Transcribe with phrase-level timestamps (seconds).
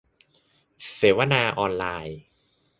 [0.93, 2.19] เสวนาออนไลน์